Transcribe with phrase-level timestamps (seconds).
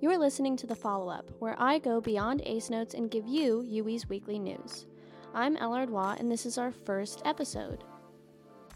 [0.00, 3.62] You're listening to the follow up, where I go beyond ACE Notes and give you
[3.62, 4.86] UE's weekly news.
[5.32, 7.84] I'm Ellard Waugh, and this is our first episode.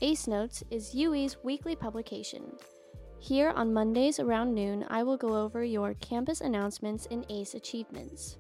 [0.00, 2.52] ACE Notes is UE's weekly publication.
[3.18, 8.38] Here on Mondays around noon, I will go over your campus announcements and ACE achievements.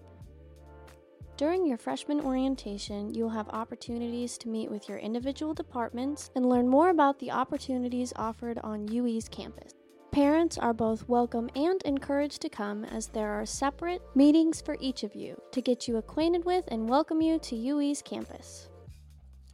[1.36, 6.48] During your freshman orientation, you will have opportunities to meet with your individual departments and
[6.48, 9.72] learn more about the opportunities offered on UE's campus.
[10.10, 15.02] Parents are both welcome and encouraged to come as there are separate meetings for each
[15.02, 18.68] of you to get you acquainted with and welcome you to UE's campus.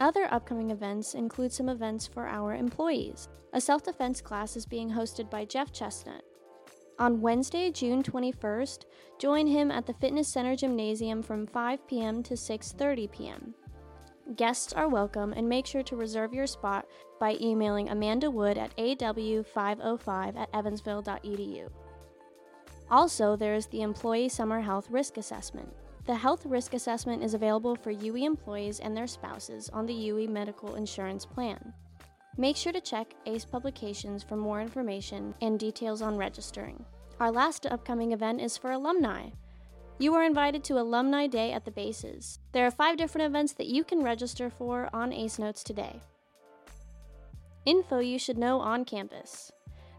[0.01, 3.29] Other upcoming events include some events for our employees.
[3.53, 6.23] A self defense class is being hosted by Jeff Chestnut.
[7.01, 8.85] On Wednesday, June 21st,
[9.19, 12.23] join him at the Fitness Center Gymnasium from 5 p.m.
[12.23, 13.55] to 6:30 p.m.
[14.37, 16.87] Guests are welcome and make sure to reserve your spot
[17.21, 21.69] by emailing Amanda Wood at aw505 at evansville.edu.
[22.91, 25.69] Also, there is the Employee Summer Health Risk Assessment.
[26.07, 30.27] The health risk assessment is available for UE employees and their spouses on the UE
[30.29, 31.75] Medical Insurance Plan.
[32.39, 36.83] Make sure to check ACE Publications for more information and details on registering.
[37.21, 39.31] Our last upcoming event is for alumni.
[39.97, 42.41] You are invited to Alumni Day at the bases.
[42.51, 46.01] There are five different events that you can register for on ACE Notes today.
[47.65, 49.53] Info you should know on campus.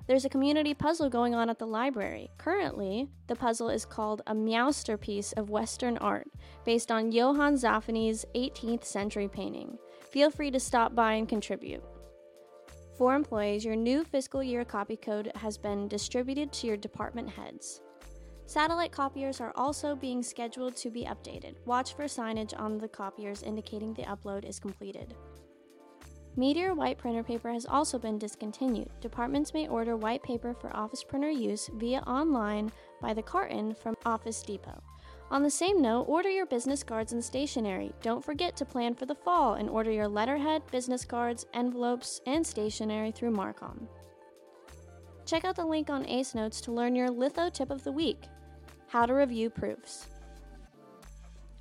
[0.05, 2.29] There's a community puzzle going on at the library.
[2.37, 6.27] Currently, the puzzle is called a Meowsterpiece of Western Art,
[6.65, 9.77] based on Johann Zoffany's 18th century painting.
[10.11, 11.83] Feel free to stop by and contribute.
[12.97, 17.81] For employees, your new fiscal year copy code has been distributed to your department heads.
[18.47, 21.55] Satellite copiers are also being scheduled to be updated.
[21.65, 25.15] Watch for signage on the copiers indicating the upload is completed.
[26.37, 28.89] Meteor white printer paper has also been discontinued.
[29.01, 33.95] Departments may order white paper for office printer use via online by the carton from
[34.05, 34.81] Office Depot.
[35.31, 37.93] On the same note, order your business cards and stationery.
[38.03, 42.45] Don't forget to plan for the fall and order your letterhead, business cards, envelopes, and
[42.45, 43.87] stationery through Marcom.
[45.25, 48.25] Check out the link on ACE Notes to learn your litho tip of the week
[48.95, 50.07] how to review proofs.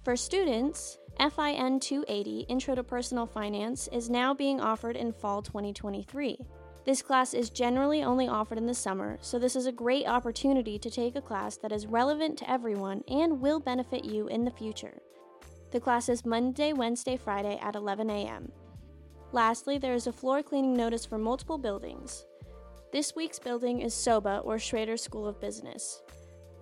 [0.04, 6.38] For students, FIN 280 Intro to Personal Finance is now being offered in fall 2023.
[6.86, 10.78] This class is generally only offered in the summer, so this is a great opportunity
[10.78, 14.52] to take a class that is relevant to everyone and will benefit you in the
[14.52, 14.96] future.
[15.72, 18.52] The class is Monday, Wednesday, Friday at 11 a.m.
[19.32, 22.26] Lastly, there is a floor cleaning notice for multiple buildings.
[22.92, 26.00] This week's building is SOBA or Schrader School of Business.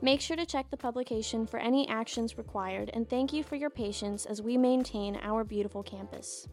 [0.05, 3.71] Make sure to check the publication for any actions required, and thank you for your
[3.71, 6.49] patience as we maintain our beautiful campus.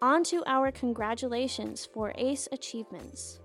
[0.00, 3.40] On to our congratulations for ACE achievements.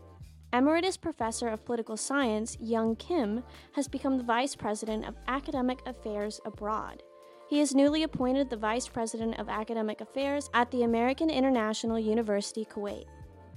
[0.54, 3.44] Emeritus Professor of Political Science Young Kim
[3.74, 7.04] has become the Vice President of Academic Affairs Abroad.
[7.50, 12.64] He is newly appointed the Vice President of Academic Affairs at the American International University
[12.64, 13.08] Kuwait.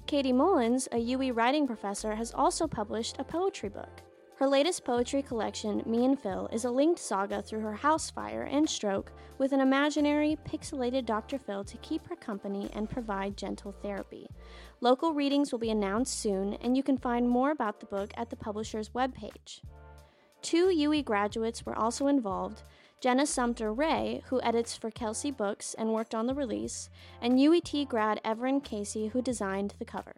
[0.08, 4.02] Katie Mullins, a UWE writing professor, has also published a poetry book.
[4.38, 8.42] Her latest poetry collection, Me and Phil, is a linked saga through her house fire
[8.42, 11.38] and stroke with an imaginary, pixelated Dr.
[11.38, 14.28] Phil to keep her company and provide gentle therapy.
[14.82, 18.28] Local readings will be announced soon, and you can find more about the book at
[18.28, 19.62] the publisher's webpage.
[20.42, 22.62] Two UE graduates were also involved
[23.00, 26.90] Jenna Sumter Ray, who edits for Kelsay Books and worked on the release,
[27.22, 30.16] and UET grad Everin Casey, who designed the cover.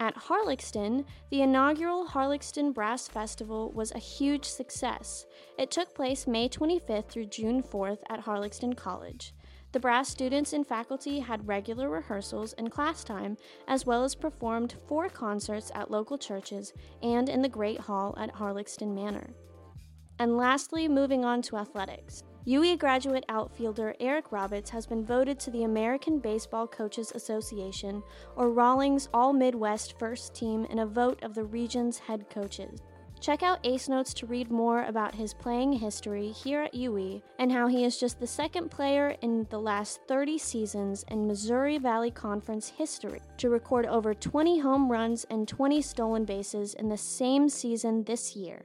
[0.00, 5.26] At Harlaxton, the inaugural Harlaxton Brass Festival was a huge success.
[5.58, 9.34] It took place May 25th through June 4th at Harlaxton College.
[9.72, 13.36] The brass students and faculty had regular rehearsals and class time,
[13.66, 16.72] as well as performed four concerts at local churches
[17.02, 19.30] and in the Great Hall at Harlaxton Manor.
[20.20, 22.22] And lastly, moving on to athletics.
[22.46, 28.02] UWE graduate outfielder Eric Roberts has been voted to the American Baseball Coaches Association,
[28.36, 32.80] or Rawlings All Midwest First Team, in a vote of the region's head coaches.
[33.20, 37.50] Check out Ace Notes to read more about his playing history here at UWE and
[37.50, 42.12] how he is just the second player in the last 30 seasons in Missouri Valley
[42.12, 47.48] Conference history to record over 20 home runs and 20 stolen bases in the same
[47.48, 48.62] season this year.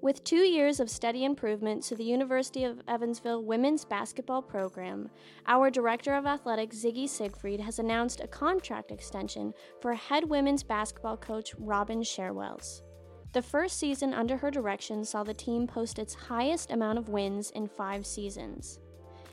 [0.00, 5.10] With two years of steady improvement to the University of Evansville women's basketball program,
[5.48, 9.52] our Director of Athletics, Ziggy Siegfried, has announced a contract extension
[9.82, 12.84] for head women's basketball coach Robyn Scherr-Wells.
[13.32, 17.50] The first season under her direction saw the team post its highest amount of wins
[17.50, 18.78] in five seasons.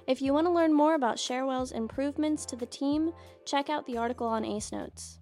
[0.08, 3.12] If you want to learn more about Sherwell's improvements to the team,
[3.46, 5.20] check out the article on Ace Notes.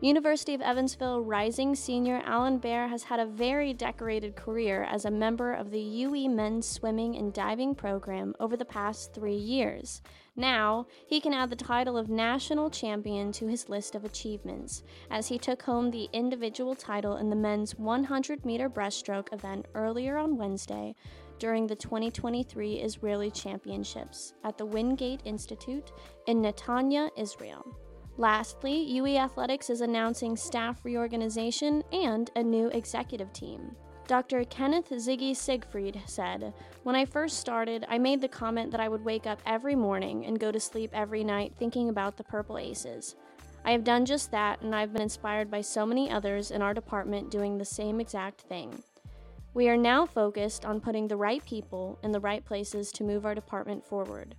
[0.00, 5.10] University of Evansville rising senior Alan Bear has had a very decorated career as a
[5.10, 10.00] member of the UE men's swimming and diving program over the past three years.
[10.36, 15.26] Now, he can add the title of national champion to his list of achievements, as
[15.26, 20.36] he took home the individual title in the men's 100 meter breaststroke event earlier on
[20.36, 20.94] Wednesday
[21.40, 25.90] during the 2023 Israeli Championships at the Wingate Institute
[26.28, 27.66] in Netanya, Israel.
[28.18, 33.76] Lastly, UE Athletics is announcing staff reorganization and a new executive team.
[34.08, 34.42] Dr.
[34.42, 39.04] Kenneth Ziggy Siegfried said, When I first started, I made the comment that I would
[39.04, 43.14] wake up every morning and go to sleep every night thinking about the Purple Aces.
[43.64, 46.74] I have done just that, and I've been inspired by so many others in our
[46.74, 48.82] department doing the same exact thing.
[49.54, 53.24] We are now focused on putting the right people in the right places to move
[53.24, 54.34] our department forward.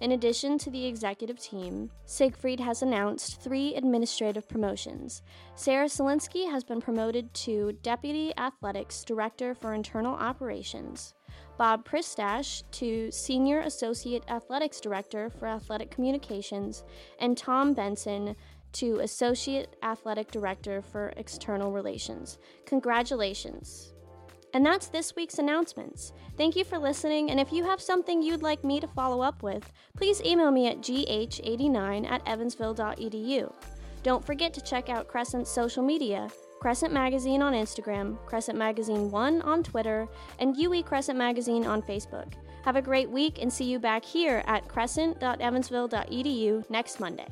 [0.00, 5.22] In addition to the executive team, Siegfried has announced three administrative promotions.
[5.56, 11.14] Sarah Selinsky has been promoted to Deputy Athletics Director for Internal Operations,
[11.56, 16.84] Bob Pristash to Senior Associate Athletics Director for Athletic Communications,
[17.18, 18.36] and Tom Benson
[18.74, 22.38] to Associate Athletic Director for External Relations.
[22.66, 23.94] Congratulations!
[24.54, 26.12] And that's this week's announcements.
[26.36, 29.42] Thank you for listening, and if you have something you'd like me to follow up
[29.42, 33.52] with, please email me at gh89 at evansville.edu.
[34.02, 36.28] Don't forget to check out Crescent's social media
[36.60, 40.08] Crescent Magazine on Instagram, Crescent Magazine 1 on Twitter,
[40.40, 42.32] and UE Crescent Magazine on Facebook.
[42.64, 47.28] Have a great week and see you back here at crescent.evansville.edu next Monday.